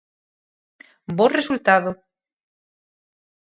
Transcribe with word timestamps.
Bo 1.17 1.25
resultado. 1.37 1.89